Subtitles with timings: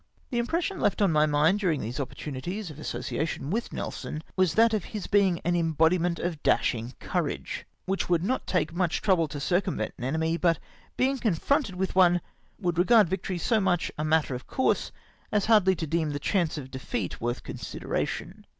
[0.31, 4.55] The impression left on my mind during these oppor tunities of association with Nelson was
[4.55, 9.27] that of his being an embodiment of dashmg courage, which would not take much trouble
[9.27, 10.57] to circumvent an enemy, but
[10.97, 12.19] being confronted with one
[12.59, 14.91] would regard ^dctory so much a matter of coiu"se
[15.31, 18.47] as hardly to deem the chance of defeat worth consideration.